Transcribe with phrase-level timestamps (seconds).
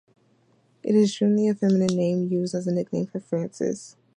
[0.81, 3.97] It is generally a feminine name used as a nickname for Frances.